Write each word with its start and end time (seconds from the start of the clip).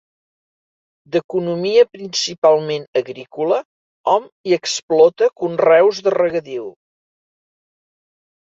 D'economia 1.15 1.83
principalment 1.97 2.87
agrícola, 3.03 3.61
hom 4.15 4.27
hi 4.49 4.57
explota 4.59 5.31
conreus 5.45 6.03
de 6.09 6.17
regadiu. 6.19 6.69